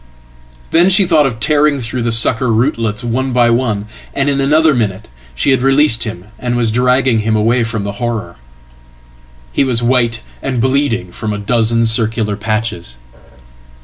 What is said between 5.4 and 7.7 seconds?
had released him and was dragging him away